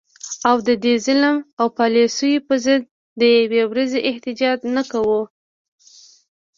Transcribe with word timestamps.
او 0.49 0.55
د 0.67 0.69
دې 0.83 0.93
ظلم 1.05 1.37
او 1.59 1.67
پالیسو 1.77 2.29
په 2.47 2.53
ضد 2.65 2.83
د 3.19 3.21
یوې 3.39 3.61
ورځي 3.71 3.99
احتجاج 4.09 4.59
نه 4.75 4.83
کوو 4.91 5.21